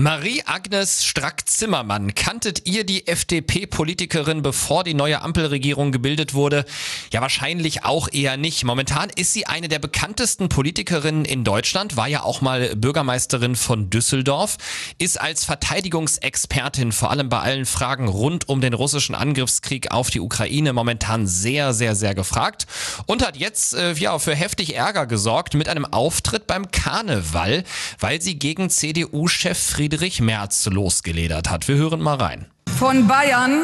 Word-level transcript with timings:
Marie-Agnes 0.00 1.04
Strack-Zimmermann, 1.04 2.14
kanntet 2.14 2.66
ihr 2.66 2.84
die 2.84 3.06
FDP-Politikerin, 3.06 4.40
bevor 4.40 4.82
die 4.82 4.94
neue 4.94 5.20
Ampelregierung 5.20 5.92
gebildet 5.92 6.32
wurde? 6.32 6.64
Ja, 7.12 7.20
wahrscheinlich 7.20 7.84
auch 7.84 8.08
eher 8.10 8.38
nicht. 8.38 8.64
Momentan 8.64 9.10
ist 9.14 9.34
sie 9.34 9.46
eine 9.46 9.68
der 9.68 9.78
bekanntesten 9.78 10.48
Politikerinnen 10.48 11.26
in 11.26 11.44
Deutschland, 11.44 11.98
war 11.98 12.08
ja 12.08 12.22
auch 12.22 12.40
mal 12.40 12.76
Bürgermeisterin 12.76 13.56
von 13.56 13.90
Düsseldorf, 13.90 14.56
ist 14.96 15.20
als 15.20 15.44
Verteidigungsexpertin 15.44 16.92
vor 16.92 17.10
allem 17.10 17.28
bei 17.28 17.40
allen 17.40 17.66
Fragen 17.66 18.08
rund 18.08 18.48
um 18.48 18.62
den 18.62 18.72
russischen 18.72 19.14
Angriffskrieg 19.14 19.90
auf 19.90 20.08
die 20.08 20.20
Ukraine 20.20 20.72
momentan 20.72 21.26
sehr, 21.26 21.74
sehr, 21.74 21.94
sehr 21.94 22.14
gefragt 22.14 22.66
und 23.04 23.22
hat 23.22 23.36
jetzt 23.36 23.74
äh, 23.74 23.92
ja 23.92 24.18
für 24.18 24.34
heftig 24.34 24.76
Ärger 24.76 25.06
gesorgt 25.06 25.52
mit 25.52 25.68
einem 25.68 25.84
Auftritt 25.84 26.46
beim 26.46 26.70
Karneval, 26.70 27.64
weil 27.98 28.22
sie 28.22 28.38
gegen 28.38 28.70
CDU-Chef 28.70 29.58
Friedrich 29.58 29.89
Friedrich 29.90 30.20
Merz 30.20 30.66
losgeledert 30.66 31.50
hat. 31.50 31.66
Wir 31.66 31.74
hören 31.74 32.00
mal 32.00 32.14
rein. 32.14 32.46
Von 32.78 33.08
Bayern 33.08 33.62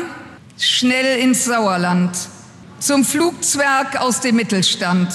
schnell 0.59 1.21
ins 1.21 1.45
Sauerland. 1.45 2.17
Zum 2.81 3.05
Flugzwerg 3.05 4.01
aus 4.01 4.23
dem 4.23 4.35
Mittelstand. 4.35 5.09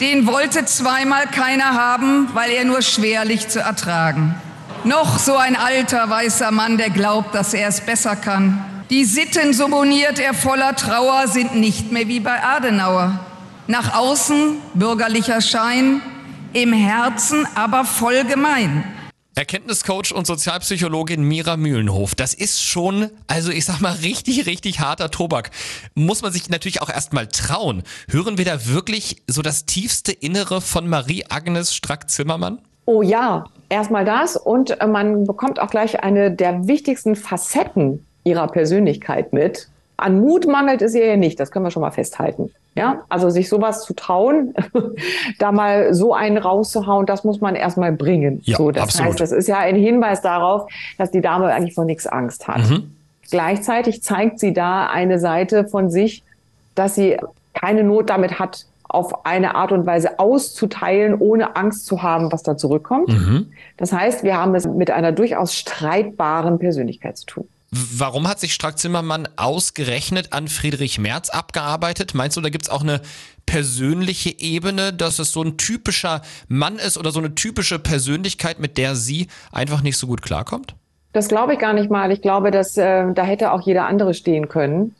Den 0.00 0.26
wollte 0.26 0.64
zweimal 0.64 1.28
keiner 1.28 1.74
haben, 1.74 2.30
weil 2.34 2.50
er 2.50 2.64
nur 2.64 2.82
schwerlich 2.82 3.46
zu 3.46 3.60
ertragen. 3.60 4.34
Noch 4.82 5.20
so 5.20 5.36
ein 5.36 5.54
alter 5.54 6.10
weißer 6.10 6.50
Mann, 6.50 6.78
der 6.78 6.90
glaubt, 6.90 7.32
dass 7.32 7.54
er 7.54 7.68
es 7.68 7.80
besser 7.80 8.16
kann. 8.16 8.64
Die 8.90 9.04
Sitten, 9.04 9.54
so 9.54 9.68
moniert 9.68 10.18
er 10.18 10.34
voller 10.34 10.74
Trauer, 10.74 11.28
sind 11.28 11.54
nicht 11.54 11.92
mehr 11.92 12.08
wie 12.08 12.18
bei 12.18 12.42
Adenauer. 12.42 13.20
Nach 13.68 13.94
außen 13.94 14.56
bürgerlicher 14.74 15.42
Schein, 15.42 16.02
im 16.52 16.72
Herzen 16.72 17.46
aber 17.54 17.84
voll 17.84 18.24
gemein. 18.24 18.82
Erkenntniscoach 19.36 20.12
und 20.12 20.26
Sozialpsychologin 20.26 21.22
Mira 21.22 21.56
Mühlenhof. 21.56 22.14
Das 22.14 22.34
ist 22.34 22.62
schon, 22.62 23.10
also 23.28 23.52
ich 23.52 23.64
sag 23.64 23.80
mal, 23.80 23.92
richtig, 23.92 24.46
richtig 24.46 24.80
harter 24.80 25.10
Tobak. 25.10 25.50
Muss 25.94 26.22
man 26.22 26.32
sich 26.32 26.50
natürlich 26.50 26.82
auch 26.82 26.90
erstmal 26.90 27.28
trauen. 27.28 27.84
Hören 28.08 28.38
wir 28.38 28.44
da 28.44 28.66
wirklich 28.66 29.22
so 29.28 29.40
das 29.42 29.66
tiefste 29.66 30.12
Innere 30.12 30.60
von 30.60 30.88
Marie-Agnes 30.88 31.74
Strack-Zimmermann? 31.74 32.60
Oh 32.86 33.02
ja, 33.02 33.44
erstmal 33.68 34.04
das 34.04 34.36
und 34.36 34.80
äh, 34.80 34.86
man 34.86 35.24
bekommt 35.24 35.60
auch 35.60 35.70
gleich 35.70 36.02
eine 36.02 36.32
der 36.32 36.66
wichtigsten 36.66 37.14
Facetten 37.14 38.04
ihrer 38.24 38.48
Persönlichkeit 38.48 39.32
mit. 39.32 39.68
An 39.96 40.20
Mut 40.20 40.46
mangelt 40.46 40.82
es 40.82 40.94
ihr 40.94 41.06
ja 41.06 41.16
nicht, 41.16 41.38
das 41.38 41.50
können 41.50 41.64
wir 41.64 41.70
schon 41.70 41.82
mal 41.82 41.92
festhalten. 41.92 42.50
Ja, 42.76 43.02
also 43.08 43.30
sich 43.30 43.48
sowas 43.48 43.84
zu 43.84 43.94
trauen, 43.94 44.54
da 45.38 45.50
mal 45.50 45.92
so 45.92 46.14
einen 46.14 46.38
rauszuhauen, 46.38 47.04
das 47.04 47.24
muss 47.24 47.40
man 47.40 47.56
erstmal 47.56 47.92
bringen. 47.92 48.40
Ja, 48.44 48.56
so, 48.56 48.70
das 48.70 48.84
absolut. 48.84 49.10
heißt, 49.10 49.20
das 49.20 49.32
ist 49.32 49.48
ja 49.48 49.58
ein 49.58 49.74
Hinweis 49.74 50.22
darauf, 50.22 50.70
dass 50.96 51.10
die 51.10 51.20
Dame 51.20 51.46
eigentlich 51.46 51.74
vor 51.74 51.84
nichts 51.84 52.06
Angst 52.06 52.46
hat. 52.46 52.70
Mhm. 52.70 52.94
Gleichzeitig 53.28 54.02
zeigt 54.02 54.38
sie 54.38 54.52
da 54.52 54.86
eine 54.86 55.18
Seite 55.18 55.66
von 55.66 55.90
sich, 55.90 56.22
dass 56.74 56.94
sie 56.94 57.16
keine 57.54 57.82
Not 57.82 58.08
damit 58.08 58.38
hat, 58.38 58.66
auf 58.84 59.24
eine 59.24 59.54
Art 59.54 59.72
und 59.72 59.86
Weise 59.86 60.18
auszuteilen, 60.18 61.14
ohne 61.18 61.54
Angst 61.56 61.86
zu 61.86 62.02
haben, 62.02 62.32
was 62.32 62.42
da 62.42 62.56
zurückkommt. 62.56 63.08
Mhm. 63.08 63.52
Das 63.76 63.92
heißt, 63.92 64.24
wir 64.24 64.36
haben 64.36 64.54
es 64.54 64.66
mit 64.66 64.90
einer 64.90 65.12
durchaus 65.12 65.54
streitbaren 65.54 66.58
Persönlichkeit 66.58 67.16
zu 67.16 67.26
tun. 67.26 67.48
Warum 67.72 68.26
hat 68.26 68.40
sich 68.40 68.52
Strack-Zimmermann 68.52 69.28
ausgerechnet 69.36 70.32
an 70.32 70.48
Friedrich 70.48 70.98
Merz 70.98 71.30
abgearbeitet? 71.30 72.14
Meinst 72.14 72.36
du, 72.36 72.40
da 72.40 72.48
gibt's 72.48 72.68
auch 72.68 72.82
eine 72.82 73.00
persönliche 73.46 74.40
Ebene, 74.40 74.92
dass 74.92 75.20
es 75.20 75.32
so 75.32 75.42
ein 75.42 75.56
typischer 75.56 76.22
Mann 76.48 76.76
ist 76.76 76.98
oder 76.98 77.12
so 77.12 77.20
eine 77.20 77.34
typische 77.36 77.78
Persönlichkeit, 77.78 78.58
mit 78.58 78.76
der 78.76 78.96
sie 78.96 79.28
einfach 79.52 79.82
nicht 79.82 79.98
so 79.98 80.08
gut 80.08 80.20
klarkommt? 80.20 80.74
Das 81.12 81.28
glaube 81.28 81.54
ich 81.54 81.58
gar 81.58 81.72
nicht 81.72 81.90
mal. 81.90 82.12
Ich 82.12 82.22
glaube, 82.22 82.50
dass 82.50 82.76
äh, 82.76 83.12
da 83.12 83.22
hätte 83.22 83.52
auch 83.52 83.60
jeder 83.62 83.86
andere 83.86 84.14
stehen 84.14 84.48
können. 84.48 84.94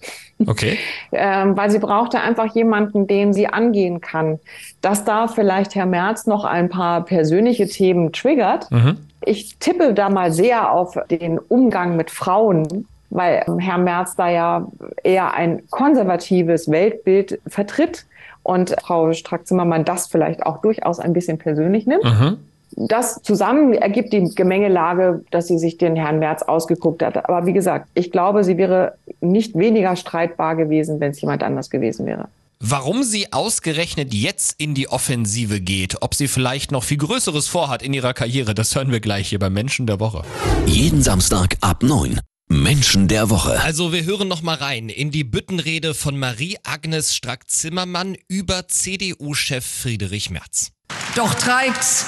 Okay. 0.45 0.79
ähm, 1.13 1.57
weil 1.57 1.71
sie 1.71 1.79
brauchte 1.79 2.21
einfach 2.21 2.55
jemanden, 2.55 3.07
den 3.07 3.33
sie 3.33 3.47
angehen 3.47 4.01
kann. 4.01 4.41
Dass 4.81 5.05
da 5.05 5.29
vielleicht 5.29 5.75
Herr 5.75 5.87
Merz 5.87 6.27
noch 6.27 6.45
ein 6.45 6.69
paar 6.69 7.05
persönliche 7.05 7.69
Themen 7.69 8.13
triggert. 8.13 8.71
Mhm. 8.71 8.97
Ich 9.25 9.57
tippe 9.59 9.95
da 9.95 10.09
mal 10.09 10.33
sehr 10.33 10.73
auf 10.73 10.99
den 11.11 11.39
Umgang 11.39 11.97
mit 11.97 12.11
Frauen, 12.11 12.87
weil 13.11 13.45
Herr 13.59 13.79
Merz 13.79 14.17
da 14.17 14.29
ja 14.29 14.67
eher 15.03 15.35
ein 15.35 15.63
konservatives 15.71 16.71
Weltbild 16.71 17.41
vertritt 17.47 18.07
und 18.43 18.75
Frau 18.83 19.13
Strack-Zimmermann 19.13 19.85
das 19.85 20.07
vielleicht 20.07 20.45
auch 20.45 20.59
durchaus 20.59 21.01
ein 21.01 21.13
bisschen 21.13 21.39
persönlich 21.39 21.87
nimmt. 21.87 22.05
Mhm. 22.05 22.39
Das 22.77 23.21
zusammen 23.23 23.75
ergibt 23.75 24.13
die 24.13 24.33
Gemengelage, 24.35 25.25
dass 25.33 25.49
sie 25.49 25.59
sich 25.59 25.77
den 25.77 25.97
Herrn 25.97 26.21
Merz 26.21 26.43
ausgeguckt 26.43 27.03
hat. 27.03 27.29
Aber 27.29 27.45
wie 27.45 27.53
gesagt, 27.53 27.89
ich 27.95 28.13
glaube, 28.13 28.45
sie 28.45 28.57
wäre 28.57 28.95
nicht 29.21 29.59
weniger 29.59 29.97
streitbar 29.97 30.55
gewesen, 30.55 31.01
wenn 31.01 31.11
es 31.11 31.21
jemand 31.21 31.43
anders 31.43 31.69
gewesen 31.69 32.07
wäre. 32.07 32.29
Warum 32.63 33.05
sie 33.05 33.33
ausgerechnet 33.33 34.13
jetzt 34.13 34.55
in 34.59 34.75
die 34.75 34.87
Offensive 34.87 35.63
geht, 35.63 36.03
ob 36.03 36.15
sie 36.15 36.29
vielleicht 36.29 36.73
noch 36.73 36.85
viel 36.85 36.99
Größeres 36.99 37.49
vorhat 37.49 37.81
in 37.83 37.95
ihrer 37.95 38.13
Karriere, 38.13 38.53
das 38.53 38.75
hören 38.75 38.93
wir 38.93 39.01
gleich 39.01 39.31
hier 39.31 39.39
bei 39.39 39.49
Menschen 39.49 39.87
der 39.87 39.99
Woche. 39.99 40.25
Jeden 40.67 41.03
Samstag 41.03 41.57
ab 41.63 41.83
9. 41.83 42.21
Menschen 42.49 43.09
der 43.09 43.31
Woche. 43.31 43.59
Also 43.63 43.95
wir 43.95 44.05
hören 44.05 44.29
noch 44.29 44.43
mal 44.43 44.57
rein 44.57 44.91
in 44.91 45.11
die 45.11 45.25
Büttenrede 45.25 45.95
von 45.95 46.19
Marie-Agnes 46.19 47.17
Strack-Zimmermann 47.17 48.19
über 48.29 48.69
CDU-Chef 48.69 49.65
Friedrich 49.65 50.29
Merz. 50.29 50.73
Doch 51.17 51.33
treibt's 51.33 52.05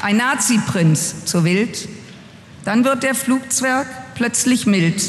ein 0.00 0.16
Nazi-Prinz 0.16 1.26
zu 1.26 1.44
wild, 1.44 1.90
dann 2.64 2.84
wird 2.86 3.02
der 3.02 3.14
Flugzwerg 3.14 3.86
plötzlich 4.14 4.64
mild. 4.64 5.02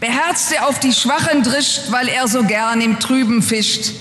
Beherzt 0.00 0.50
er 0.52 0.66
auf 0.66 0.80
die 0.80 0.94
Schwachen 0.94 1.42
drischt, 1.42 1.90
weil 1.90 2.08
er 2.08 2.26
so 2.26 2.42
gern 2.42 2.80
im 2.80 2.98
Trüben 2.98 3.42
fischt. 3.42 3.92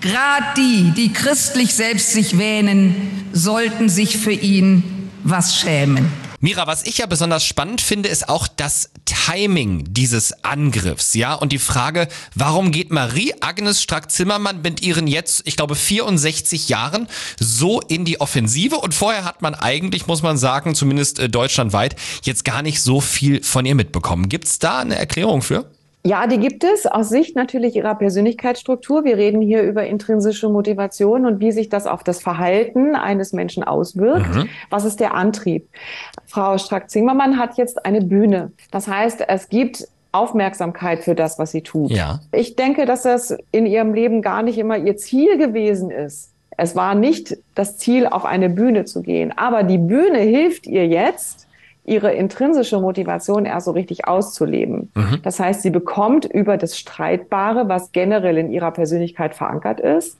Grad 0.00 0.56
die, 0.56 0.92
die 0.96 1.12
christlich 1.12 1.74
selbst 1.74 2.12
sich 2.12 2.38
wähnen, 2.38 3.28
sollten 3.32 3.88
sich 3.88 4.16
für 4.16 4.32
ihn 4.32 5.10
was 5.22 5.56
schämen. 5.56 6.23
Mira, 6.44 6.66
was 6.66 6.82
ich 6.82 6.98
ja 6.98 7.06
besonders 7.06 7.42
spannend 7.42 7.80
finde, 7.80 8.10
ist 8.10 8.28
auch 8.28 8.46
das 8.46 8.90
Timing 9.06 9.94
dieses 9.94 10.44
Angriffs, 10.44 11.14
ja, 11.14 11.32
und 11.32 11.52
die 11.52 11.58
Frage, 11.58 12.06
warum 12.34 12.70
geht 12.70 12.92
Marie-Agnes 12.92 13.80
Strack-Zimmermann 13.80 14.60
mit 14.60 14.82
ihren 14.82 15.06
jetzt, 15.06 15.40
ich 15.46 15.56
glaube, 15.56 15.74
64 15.74 16.68
Jahren 16.68 17.08
so 17.40 17.80
in 17.80 18.04
die 18.04 18.20
Offensive 18.20 18.76
und 18.76 18.92
vorher 18.92 19.24
hat 19.24 19.40
man 19.40 19.54
eigentlich, 19.54 20.06
muss 20.06 20.20
man 20.20 20.36
sagen, 20.36 20.74
zumindest 20.74 21.18
äh, 21.18 21.30
deutschlandweit, 21.30 21.96
jetzt 22.24 22.44
gar 22.44 22.60
nicht 22.60 22.82
so 22.82 23.00
viel 23.00 23.42
von 23.42 23.64
ihr 23.64 23.74
mitbekommen. 23.74 24.28
Gibt's 24.28 24.58
da 24.58 24.80
eine 24.80 24.96
Erklärung 24.96 25.40
für? 25.40 25.73
Ja, 26.06 26.26
die 26.26 26.38
gibt 26.38 26.64
es 26.64 26.84
aus 26.84 27.08
Sicht 27.08 27.34
natürlich 27.34 27.76
ihrer 27.76 27.94
Persönlichkeitsstruktur. 27.94 29.04
Wir 29.04 29.16
reden 29.16 29.40
hier 29.40 29.62
über 29.62 29.86
intrinsische 29.86 30.50
Motivation 30.50 31.24
und 31.24 31.40
wie 31.40 31.50
sich 31.50 31.70
das 31.70 31.86
auf 31.86 32.04
das 32.04 32.20
Verhalten 32.20 32.94
eines 32.94 33.32
Menschen 33.32 33.64
auswirkt. 33.64 34.34
Mhm. 34.34 34.48
Was 34.68 34.84
ist 34.84 35.00
der 35.00 35.14
Antrieb? 35.14 35.66
Frau 36.26 36.58
Strack-Zimmermann 36.58 37.38
hat 37.38 37.56
jetzt 37.56 37.86
eine 37.86 38.02
Bühne. 38.02 38.52
Das 38.70 38.86
heißt, 38.86 39.24
es 39.28 39.48
gibt 39.48 39.88
Aufmerksamkeit 40.12 41.02
für 41.02 41.14
das, 41.14 41.38
was 41.38 41.52
sie 41.52 41.62
tut. 41.62 41.90
Ja. 41.90 42.20
Ich 42.32 42.54
denke, 42.54 42.84
dass 42.84 43.02
das 43.02 43.34
in 43.50 43.64
ihrem 43.64 43.94
Leben 43.94 44.20
gar 44.20 44.42
nicht 44.42 44.58
immer 44.58 44.76
ihr 44.76 44.98
Ziel 44.98 45.38
gewesen 45.38 45.90
ist. 45.90 46.32
Es 46.56 46.76
war 46.76 46.94
nicht 46.94 47.38
das 47.54 47.78
Ziel, 47.78 48.06
auf 48.06 48.26
eine 48.26 48.50
Bühne 48.50 48.84
zu 48.84 49.02
gehen. 49.02 49.32
Aber 49.36 49.62
die 49.62 49.78
Bühne 49.78 50.18
hilft 50.18 50.66
ihr 50.66 50.86
jetzt, 50.86 51.46
ihre 51.84 52.12
intrinsische 52.12 52.80
Motivation 52.80 53.44
erst 53.44 53.66
so 53.66 53.72
richtig 53.72 54.06
auszuleben. 54.06 54.90
Mhm. 54.94 55.20
Das 55.22 55.38
heißt, 55.38 55.62
sie 55.62 55.70
bekommt 55.70 56.24
über 56.24 56.56
das 56.56 56.78
Streitbare, 56.78 57.68
was 57.68 57.92
generell 57.92 58.38
in 58.38 58.50
ihrer 58.50 58.70
Persönlichkeit 58.70 59.34
verankert 59.34 59.80
ist, 59.80 60.18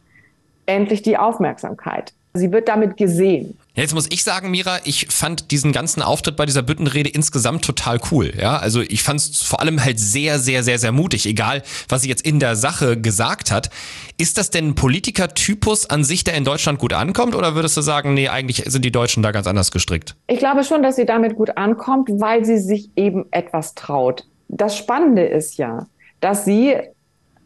endlich 0.66 1.02
die 1.02 1.16
Aufmerksamkeit. 1.16 2.12
Sie 2.37 2.50
wird 2.50 2.67
damit 2.67 2.97
gesehen. 2.97 3.56
Jetzt 3.75 3.94
muss 3.94 4.08
ich 4.11 4.25
sagen, 4.25 4.50
Mira, 4.50 4.79
ich 4.82 5.06
fand 5.08 5.53
diesen 5.53 5.70
ganzen 5.70 6.03
Auftritt 6.03 6.35
bei 6.35 6.47
dieser 6.47 6.62
Büttenrede 6.62 7.08
insgesamt 7.08 7.64
total 7.64 8.00
cool. 8.11 8.32
Ja, 8.37 8.56
also 8.56 8.81
ich 8.81 9.05
fand 9.05 9.20
es 9.20 9.43
vor 9.43 9.61
allem 9.61 9.85
halt 9.85 10.00
sehr, 10.00 10.41
sehr, 10.41 10.64
sehr, 10.64 10.81
sehr 10.81 10.91
mutig, 10.91 11.26
egal 11.26 11.62
was 11.88 12.03
sie 12.03 12.08
jetzt 12.08 12.26
in 12.26 12.41
der 12.41 12.56
Sache 12.56 13.00
gesagt 13.00 13.53
hat. 13.53 13.70
Ist 14.19 14.37
das 14.37 14.50
denn 14.50 14.70
ein 14.70 14.75
Politikertypus 14.75 15.91
an 15.91 16.03
sich, 16.03 16.25
der 16.25 16.35
in 16.35 16.43
Deutschland 16.43 16.81
gut 16.81 16.93
ankommt, 16.93 17.37
oder 17.37 17.55
würdest 17.55 17.76
du 17.76 17.82
sagen, 17.82 18.14
nee, 18.14 18.29
eigentlich 18.29 18.64
sind 18.67 18.85
die 18.85 18.91
Deutschen 18.91 19.23
da 19.23 19.31
ganz 19.31 19.47
anders 19.47 19.70
gestrickt? 19.70 20.17
Ich 20.26 20.41
glaube 20.41 20.64
schon, 20.64 20.82
dass 20.82 20.97
sie 20.97 21.06
damit 21.06 21.37
gut 21.37 21.56
ankommt, 21.56 22.08
weil 22.14 22.44
sie 22.44 22.58
sich 22.58 22.91
eben 22.97 23.26
etwas 23.31 23.76
traut. 23.76 24.26
Das 24.49 24.76
Spannende 24.76 25.25
ist 25.25 25.56
ja, 25.56 25.87
dass 26.19 26.44
sie 26.44 26.75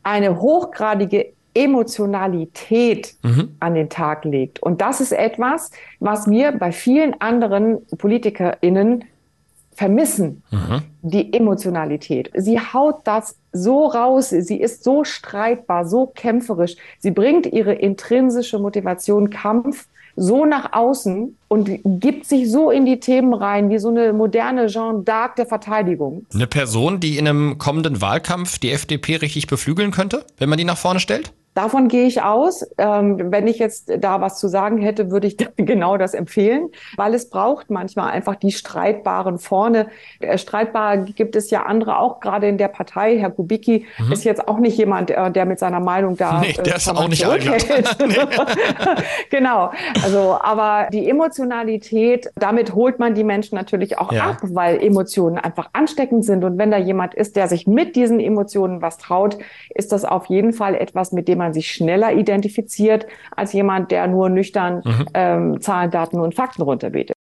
eine 0.02 0.40
hochgradige 0.40 1.34
Emotionalität 1.58 3.14
Mhm. 3.22 3.56
an 3.60 3.74
den 3.74 3.88
Tag 3.88 4.24
legt. 4.24 4.60
Und 4.62 4.80
das 4.80 5.00
ist 5.00 5.12
etwas, 5.12 5.70
was 6.00 6.28
wir 6.30 6.52
bei 6.52 6.72
vielen 6.72 7.20
anderen 7.20 7.78
PolitikerInnen 7.96 9.04
vermissen. 9.74 10.42
Mhm. 10.50 10.82
Die 11.02 11.32
Emotionalität. 11.32 12.30
Sie 12.34 12.58
haut 12.58 12.96
das 13.04 13.36
so 13.52 13.86
raus. 13.86 14.30
Sie 14.30 14.60
ist 14.60 14.82
so 14.82 15.04
streitbar, 15.04 15.86
so 15.86 16.06
kämpferisch. 16.06 16.74
Sie 16.98 17.12
bringt 17.12 17.46
ihre 17.46 17.74
intrinsische 17.74 18.58
Motivation, 18.58 19.30
Kampf 19.30 19.86
so 20.20 20.44
nach 20.44 20.72
außen 20.72 21.36
und 21.46 21.70
gibt 21.84 22.26
sich 22.26 22.50
so 22.50 22.72
in 22.72 22.84
die 22.84 22.98
Themen 22.98 23.32
rein, 23.32 23.70
wie 23.70 23.78
so 23.78 23.88
eine 23.88 24.12
moderne 24.12 24.66
Jean 24.66 25.04
d'Arc 25.04 25.36
der 25.36 25.46
Verteidigung. 25.46 26.26
Eine 26.34 26.48
Person, 26.48 26.98
die 26.98 27.18
in 27.18 27.28
einem 27.28 27.58
kommenden 27.58 28.00
Wahlkampf 28.00 28.58
die 28.58 28.72
FDP 28.72 29.14
richtig 29.16 29.46
beflügeln 29.46 29.92
könnte, 29.92 30.24
wenn 30.38 30.48
man 30.48 30.58
die 30.58 30.64
nach 30.64 30.76
vorne 30.76 30.98
stellt? 30.98 31.32
Davon 31.58 31.88
gehe 31.88 32.06
ich 32.06 32.22
aus. 32.22 32.64
Ähm, 32.78 33.32
wenn 33.32 33.48
ich 33.48 33.58
jetzt 33.58 33.90
da 33.98 34.20
was 34.20 34.38
zu 34.38 34.46
sagen 34.46 34.78
hätte, 34.78 35.10
würde 35.10 35.26
ich 35.26 35.36
genau 35.56 35.96
das 35.96 36.14
empfehlen, 36.14 36.68
weil 36.96 37.14
es 37.14 37.30
braucht 37.30 37.68
manchmal 37.68 38.12
einfach 38.12 38.36
die 38.36 38.52
Streitbaren 38.52 39.40
vorne. 39.40 39.88
Äh, 40.20 40.38
streitbar 40.38 40.98
gibt 40.98 41.34
es 41.34 41.50
ja 41.50 41.64
andere 41.64 41.98
auch 41.98 42.20
gerade 42.20 42.46
in 42.46 42.58
der 42.58 42.68
Partei. 42.68 43.18
Herr 43.18 43.32
Kubicki 43.32 43.86
mhm. 43.98 44.12
ist 44.12 44.22
jetzt 44.22 44.46
auch 44.46 44.58
nicht 44.58 44.78
jemand, 44.78 45.10
äh, 45.10 45.32
der 45.32 45.46
mit 45.46 45.58
seiner 45.58 45.80
Meinung 45.80 46.16
da 46.16 46.42
nee, 46.42 46.52
der 46.52 46.74
äh, 46.74 46.76
ist 46.76 46.88
auch 46.88 47.08
nicht 47.08 47.26
genau. 49.30 49.72
Also, 50.04 50.38
aber 50.40 50.86
die 50.92 51.10
Emotionalität, 51.10 52.30
damit 52.36 52.76
holt 52.76 53.00
man 53.00 53.16
die 53.16 53.24
Menschen 53.24 53.56
natürlich 53.56 53.98
auch 53.98 54.12
ja. 54.12 54.30
ab, 54.30 54.36
weil 54.42 54.80
Emotionen 54.80 55.38
einfach 55.38 55.70
ansteckend 55.72 56.24
sind. 56.24 56.44
Und 56.44 56.56
wenn 56.56 56.70
da 56.70 56.78
jemand 56.78 57.14
ist, 57.14 57.34
der 57.34 57.48
sich 57.48 57.66
mit 57.66 57.96
diesen 57.96 58.20
Emotionen 58.20 58.80
was 58.80 58.98
traut, 58.98 59.38
ist 59.74 59.90
das 59.90 60.04
auf 60.04 60.26
jeden 60.26 60.52
Fall 60.52 60.76
etwas, 60.76 61.10
mit 61.10 61.26
dem 61.26 61.38
man 61.38 61.47
man 61.48 61.54
sich 61.54 61.70
schneller 61.70 62.12
identifiziert 62.12 63.06
als 63.34 63.52
jemand, 63.52 63.90
der 63.90 64.06
nur 64.06 64.28
nüchtern 64.28 64.82
mhm. 64.84 65.06
ähm, 65.14 65.60
Zahlen, 65.60 65.90
Daten 65.90 66.20
und 66.20 66.34
Fakten 66.34 66.62
runterbetet. 66.62 67.16